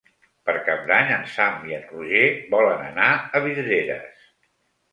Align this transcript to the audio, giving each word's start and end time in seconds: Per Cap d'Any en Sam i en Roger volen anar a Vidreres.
Per 0.49 0.53
Cap 0.69 0.79
d'Any 0.91 1.11
en 1.17 1.27
Sam 1.33 1.67
i 1.67 1.75
en 1.81 1.85
Roger 1.91 2.25
volen 2.55 2.83
anar 2.89 3.13
a 3.41 3.45
Vidreres. 3.47 4.27